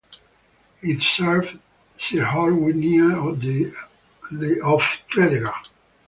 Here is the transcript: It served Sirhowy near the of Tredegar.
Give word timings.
It 0.81 0.99
served 1.01 1.59
Sirhowy 1.95 2.73
near 2.73 3.11
the 3.35 4.59
of 4.63 4.81
Tredegar. 5.07 5.53